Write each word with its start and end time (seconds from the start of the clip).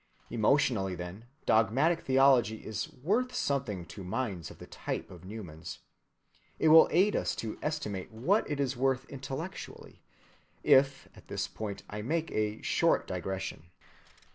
Emotionally, 0.31 0.95
then, 0.95 1.25
dogmatic 1.45 2.01
theology 2.01 2.65
is 2.65 2.91
worth 2.91 3.35
something 3.35 3.85
to 3.85 4.03
minds 4.03 4.49
of 4.49 4.57
the 4.57 4.65
type 4.65 5.11
of 5.11 5.23
Newman's. 5.23 5.77
It 6.57 6.69
will 6.69 6.87
aid 6.89 7.15
us 7.15 7.35
to 7.35 7.59
estimate 7.61 8.11
what 8.11 8.49
it 8.49 8.59
is 8.59 8.75
worth 8.75 9.05
intellectually, 9.11 10.01
if 10.63 11.07
at 11.15 11.27
this 11.27 11.47
point 11.47 11.83
I 11.87 12.01
make 12.01 12.31
a 12.31 12.63
short 12.63 13.05
digression. 13.05 13.69